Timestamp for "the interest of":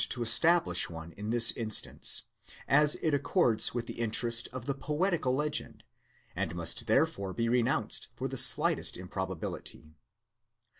3.85-4.65